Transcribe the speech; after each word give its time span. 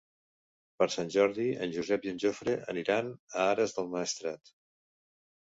Per 0.77 0.85
Sant 0.93 1.11
Jordi 1.15 1.45
en 1.65 1.73
Josep 1.75 2.07
i 2.07 2.11
en 2.13 2.17
Jofre 2.23 2.57
aniran 2.75 3.13
a 3.19 3.47
Ares 3.53 3.77
del 3.79 3.93
Maestrat. 3.95 4.55